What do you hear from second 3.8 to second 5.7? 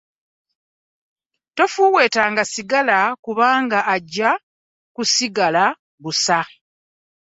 aja kusigala